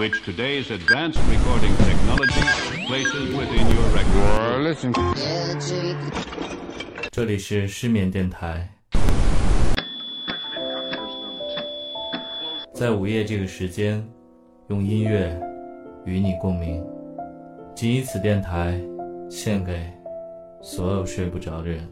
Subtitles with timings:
[0.00, 2.40] which today's advanced recording technology
[2.86, 4.62] places within your record.
[4.62, 4.94] listen.
[7.12, 8.66] 这里是失眠电台，
[12.72, 14.02] 在午夜这个时间，
[14.70, 15.38] 用音乐
[16.06, 16.82] 与你共鸣。
[17.76, 18.80] 仅以此电台
[19.28, 19.92] 献给
[20.62, 21.86] 所有睡不着的人。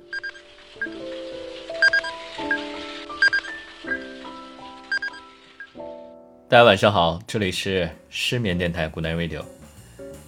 [6.50, 9.44] 大家晚上好，这里是失眠电台 Good Night Radio，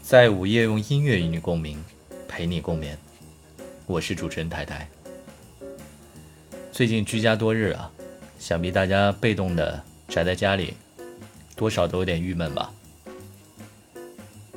[0.02, 1.82] 在午夜用音乐与你共鸣，
[2.29, 2.99] 陪你共眠。
[3.87, 4.87] 我是主持人太太。
[6.71, 7.90] 最近居家多日啊，
[8.38, 10.74] 想必大家被动的宅在家里，
[11.57, 12.71] 多少都有点郁闷吧。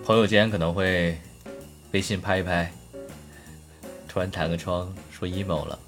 [0.04, 1.18] 朋友间可能会
[1.94, 2.70] 微信拍一拍，
[4.10, 5.80] 突然弹个窗说 emo 了。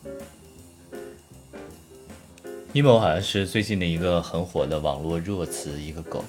[2.76, 6.22] Emo 好像是最近的一个很火的网络热词，一个梗。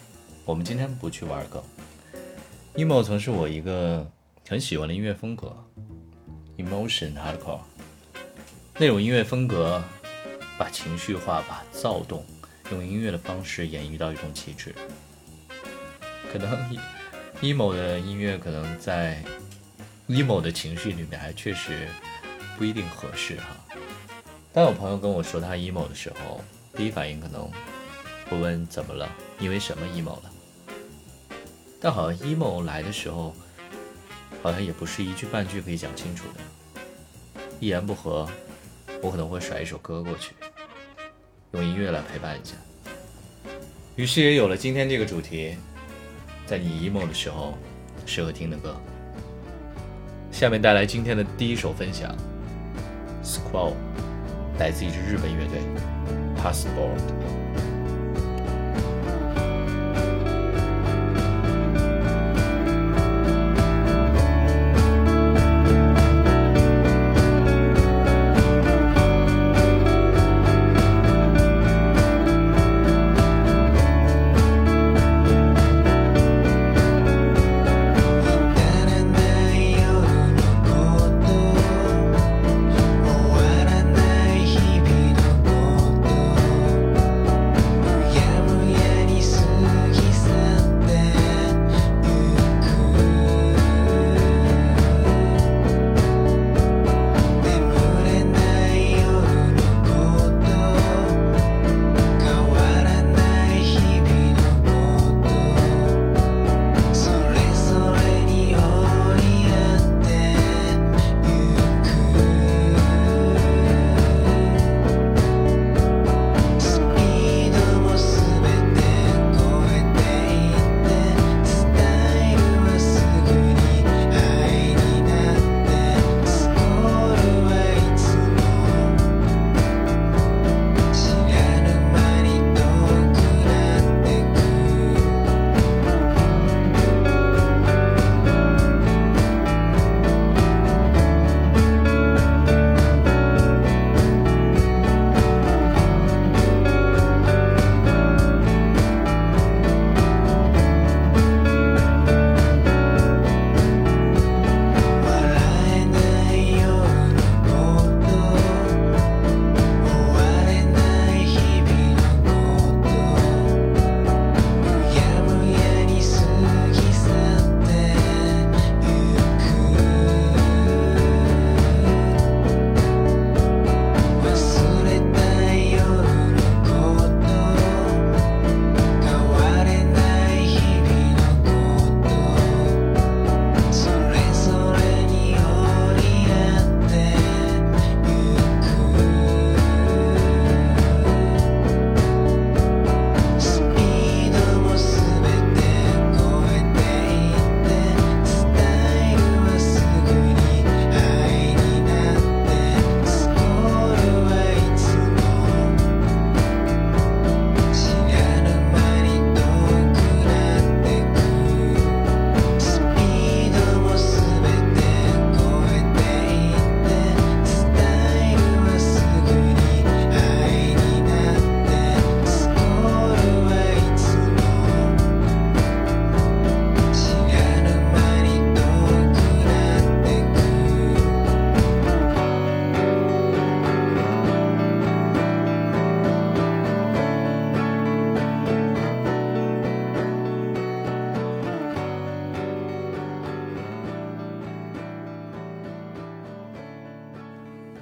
[0.44, 1.61] 我们今天不去玩梗。
[2.77, 4.08] emo 曾是我一个
[4.48, 5.53] 很喜欢的音乐风格
[6.56, 7.58] ，emotion hardcore。
[8.78, 9.83] 那种音乐风格，
[10.56, 12.25] 把情绪化、把躁动，
[12.70, 14.72] 用音乐的方式演绎到一种极致。
[16.33, 16.48] 可能
[17.42, 19.20] emo 的音乐，可能在
[20.06, 21.88] emo 的情绪里面，还确实
[22.56, 23.66] 不一定合适哈。
[24.56, 26.40] 当有朋友跟我说他 emo 的时候，
[26.74, 27.46] 第一反应可能
[28.30, 29.06] 会问怎么了？
[29.38, 30.32] 因为什么 emo 了？
[31.78, 33.34] 但好像 emo 来的时候，
[34.42, 38.26] 好像也不是一句半句可以讲清楚的，一言不合。
[39.03, 40.32] 我可能会甩一首歌过去，
[41.52, 42.54] 用音乐来陪伴一下。
[43.94, 45.54] 于是也有了今天这个主题，
[46.47, 47.52] 在你 emo 的时候
[48.06, 48.75] 适合听的歌。
[50.32, 52.16] 下面带来今天的第一首分享
[53.22, 53.75] ，Squall，
[54.59, 55.61] 来自一支日本乐队
[56.43, 57.45] ，Passport。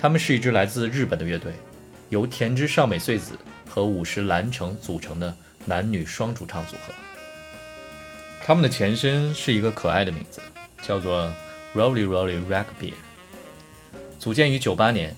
[0.04, 1.54] 他们是一支来自日本的乐队，
[2.10, 5.34] 由田之上美穗子和五十岚城组成的
[5.64, 6.92] 男女双主唱组合。
[8.44, 10.42] 他们的前身是一个可爱的名字，
[10.82, 11.32] 叫做
[11.74, 12.92] Rolly Rolly Rugby。
[14.18, 15.16] 组建于九八年，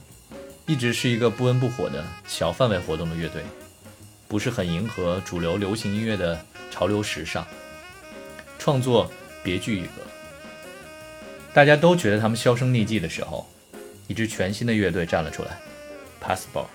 [0.66, 3.42] 一直是一个不温不火的小范围活动的乐队，
[4.28, 6.40] 不是很迎合主流流行音乐的
[6.70, 7.44] 潮流时尚，
[8.56, 9.10] 创作
[9.42, 9.90] 别具一格。
[11.52, 13.50] 大家都觉得他们销声匿迹的时候，
[14.06, 15.58] 一支全新的乐队站了出来
[16.22, 16.66] ，Passport。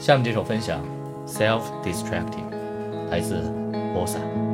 [0.00, 0.84] 下面这首分享
[1.30, 2.50] 《Self Distracting》，
[3.10, 3.42] 来自
[3.94, 4.52] Bossa。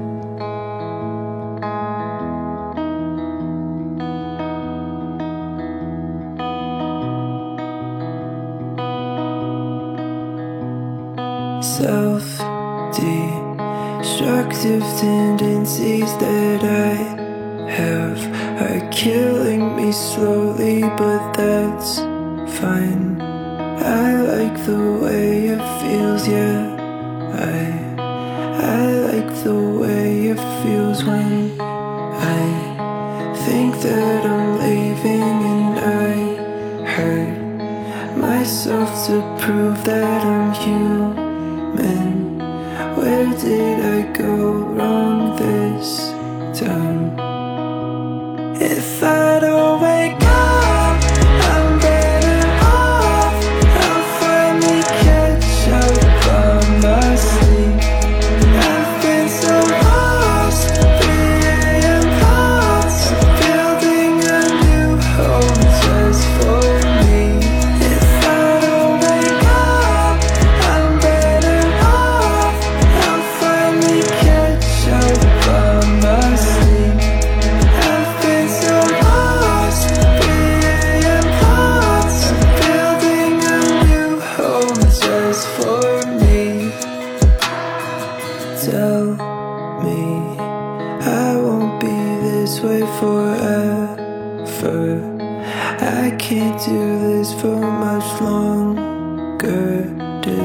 [11.79, 12.39] self
[14.03, 21.99] destructive tendencies that I have are killing me slowly, but that's
[22.59, 23.21] fine.
[23.23, 26.67] I like the way it feels, yeah.
[27.55, 27.79] I
[28.61, 36.13] I like the way it feels when I think that I'm leaving and I
[36.95, 42.39] hurt myself to prove that I'm human.
[42.97, 44.35] Where did I go
[44.77, 45.08] wrong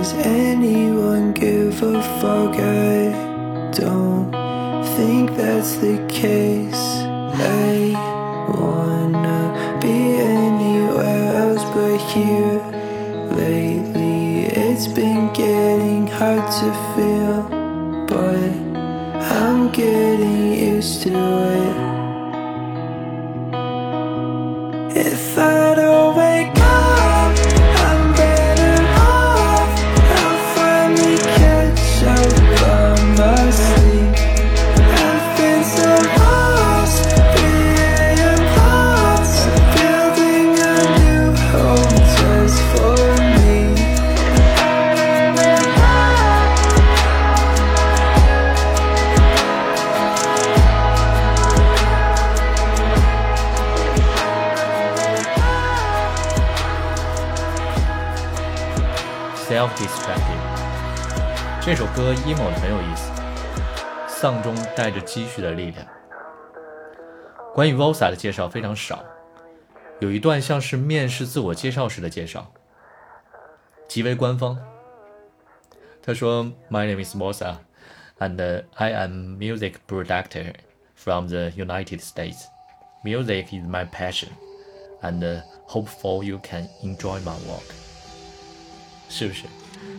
[0.04, 2.56] Does anyone give a fuck?
[2.56, 4.30] I don't
[4.98, 6.86] think that's the case.
[7.40, 7.96] I
[8.50, 12.60] wanna be anywhere else but here.
[13.32, 17.23] Lately, it's been getting hard to feel,
[62.74, 63.12] 有意思，
[64.08, 65.86] 丧中带着积蓄的力量。
[67.54, 69.04] 关于 Vosa 的介绍非常少，
[70.00, 72.52] 有一段像是面试自我介绍时的介绍，
[73.88, 74.58] 极为官方。
[76.02, 77.58] 他说：“My name is Vosa,
[78.18, 80.54] and I am music producer
[80.96, 82.46] from the United States.
[83.04, 84.30] Music is my passion,
[85.02, 87.72] and hope for you can enjoy my work.”
[89.10, 89.44] 是不是？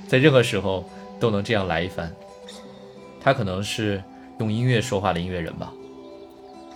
[0.08, 0.84] 在任何时候
[1.20, 2.12] 都能这样来一番。
[3.24, 4.04] 他可能是
[4.38, 5.72] 用音乐说话的音乐人吧。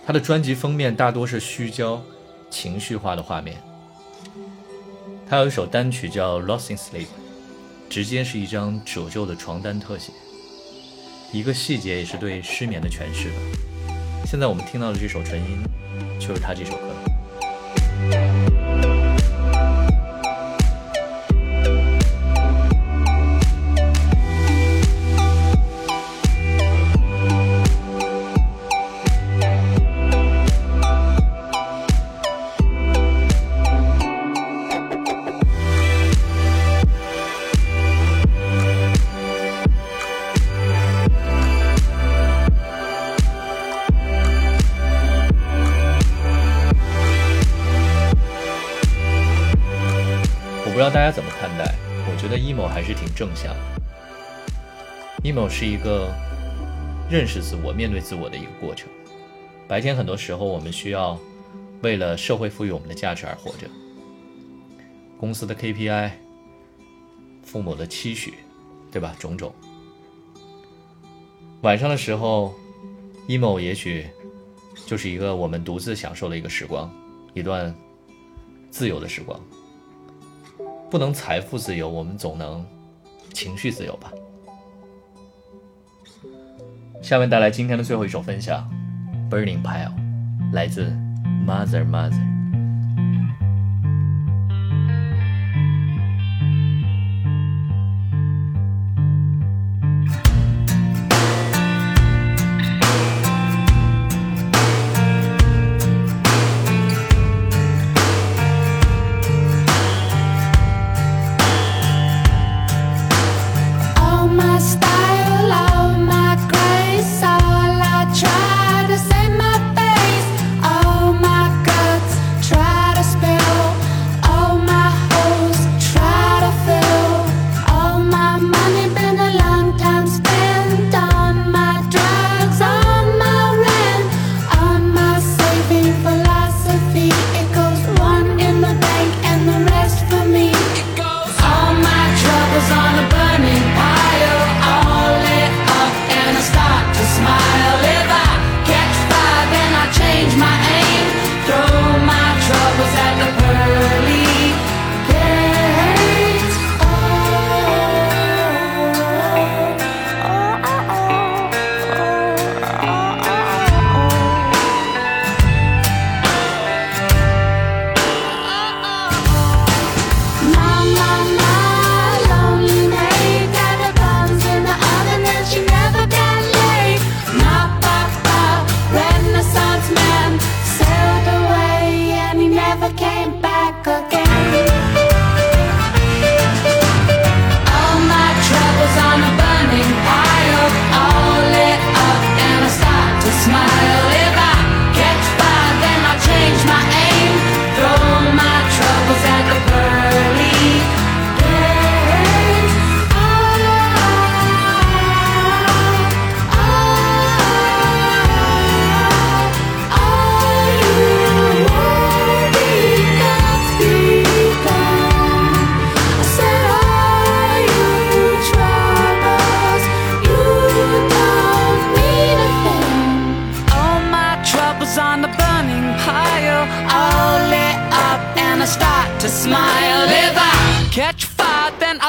[0.03, 2.01] 他的专辑封面大多是虚焦、
[2.49, 3.55] 情绪化的画面。
[5.29, 7.05] 他有一首单曲叫《Lost in Sleep》，
[7.87, 10.11] 直接是一张褶皱的床单特写。
[11.31, 13.35] 一个细节也是对失眠的诠释吧。
[14.25, 15.63] 现在我们听到的这首纯音，
[16.19, 17.18] 就是他这首歌。
[50.89, 51.75] 大家怎么看待，
[52.07, 53.59] 我觉得 emo 还是挺正向的。
[55.23, 56.11] emo 是一个
[57.09, 58.89] 认识自我、面对自我的一个过程。
[59.67, 61.17] 白天很多时候我们需要
[61.83, 63.67] 为了社会赋予我们的价值而活着。
[65.19, 66.09] 公司的 KPI，
[67.43, 68.33] 父母的期许，
[68.91, 69.15] 对吧？
[69.19, 69.53] 种种。
[71.61, 72.55] 晚上的时候
[73.27, 74.07] ，emo 也许
[74.87, 76.91] 就是一个我们独自享受的一个时光，
[77.35, 77.73] 一段
[78.71, 79.39] 自由的时光。
[80.89, 82.65] 不能财富自由，我们总能
[83.33, 84.11] 情绪自由吧。
[87.01, 88.67] 下面带来今天的最后一首分享，
[89.33, 89.93] 《Burning Pile》，
[90.53, 90.91] 来自
[91.45, 92.38] Mother Mother。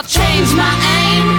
[0.00, 0.64] I'll change my
[0.96, 1.29] aim,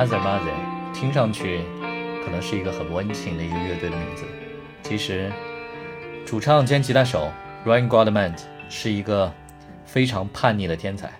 [0.00, 1.60] Mother Mother，听上去
[2.24, 4.24] 可能是一个很温情的一个乐队的名字，
[4.82, 5.30] 其实
[6.24, 7.30] 主唱兼吉他手
[7.66, 8.34] Ryan g o d m a n
[8.70, 9.30] 是一个
[9.84, 11.12] 非常叛逆的天才。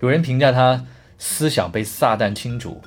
[0.00, 0.82] 有人评价他
[1.18, 2.80] 思想被撒旦倾注，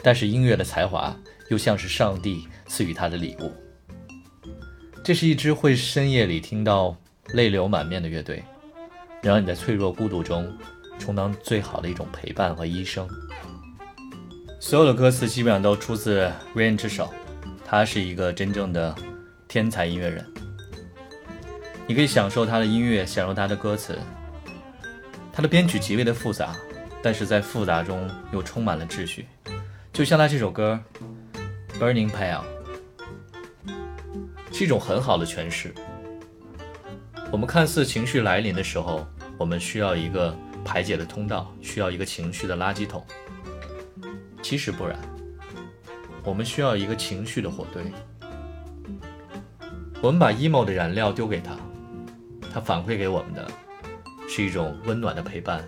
[0.00, 1.12] 但是音乐的才华
[1.48, 3.52] 又像是上帝赐予他的礼物。
[5.02, 6.96] 这是一支会深夜里听到
[7.32, 8.44] 泪流满面的乐队，
[9.24, 10.56] 能让你在脆弱孤独中
[11.00, 13.08] 充当最好的一种陪伴和医生。
[14.60, 17.12] 所有的歌词基本上都出自 Ryan 之手，
[17.64, 18.94] 他是一个真正的
[19.46, 20.24] 天才音乐人。
[21.86, 23.98] 你可以享受他的音乐，享受他的歌词。
[25.32, 26.56] 他的编曲极为的复杂，
[27.00, 29.26] 但是在复杂中又充满了秩序。
[29.92, 30.78] 就像他这首歌
[31.80, 32.42] 《Burning Pale》，
[34.52, 35.72] 是一种很好的诠释。
[37.30, 39.06] 我们看似情绪来临的时候，
[39.38, 43.06] 我们需要一个排解的通道，需要一个情绪的垃圾桶。
[44.42, 44.98] 其实不然，
[46.24, 47.82] 我们需要一个情绪的火堆。
[50.00, 51.56] 我们把 emo 的燃料丢给他，
[52.52, 53.50] 他反馈给我们的
[54.28, 55.62] 是一种温暖的陪伴，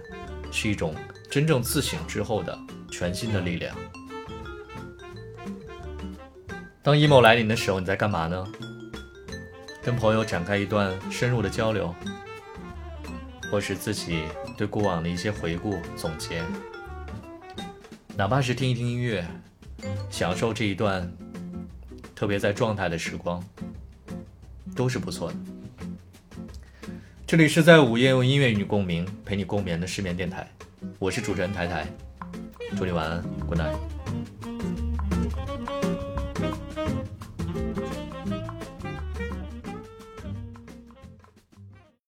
[0.53, 0.95] 是一种
[1.29, 2.59] 真正自省之后的
[2.91, 3.77] 全新的力量。
[6.83, 8.47] 当 emo 来临的时候，你在干嘛呢？
[9.83, 11.95] 跟朋友展开一段深入的交流，
[13.51, 14.23] 或是自己
[14.57, 16.43] 对过往的一些回顾总结，
[18.17, 19.27] 哪怕是听一听音乐，
[20.11, 21.11] 享受这一段
[22.15, 23.43] 特别在状态的时光，
[24.77, 25.37] 都是不错的。
[27.27, 30.47] 这里是在午夜用音乐与你共鸣，陪你共眠的失眠电台，
[30.99, 31.87] 我是主持人台台，
[32.77, 33.79] 祝你晚安，Good night。